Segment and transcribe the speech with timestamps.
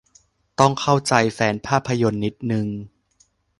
[0.59, 2.67] ต้องเข้าใจแฟนภาพยนตร์นิดนึง